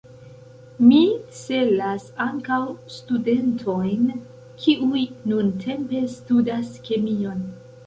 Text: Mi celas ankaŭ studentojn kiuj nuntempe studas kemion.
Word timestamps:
Mi 0.85 1.01
celas 1.39 2.07
ankaŭ 2.25 2.57
studentojn 2.95 4.09
kiuj 4.65 5.05
nuntempe 5.35 6.05
studas 6.17 6.75
kemion. 6.91 7.49